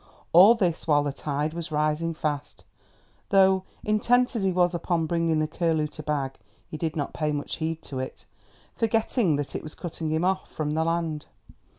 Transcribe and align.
All 0.33 0.55
this 0.55 0.87
while 0.87 1.03
the 1.03 1.13
tide 1.13 1.53
was 1.53 1.71
rising 1.71 2.15
fast, 2.15 2.63
though, 3.29 3.65
intent 3.85 4.35
as 4.35 4.41
he 4.41 4.51
was 4.51 4.73
upon 4.73 5.05
bringing 5.05 5.37
the 5.37 5.45
curlew 5.47 5.85
to 5.89 6.01
bag, 6.01 6.39
he 6.67 6.75
did 6.75 6.95
not 6.95 7.13
pay 7.13 7.31
much 7.31 7.57
heed 7.57 7.83
to 7.83 7.99
it, 7.99 8.25
forgetting 8.73 9.35
that 9.35 9.55
it 9.55 9.61
was 9.61 9.75
cutting 9.75 10.09
him 10.09 10.25
off 10.25 10.49
from 10.51 10.71
the 10.71 10.83
land. 10.83 11.27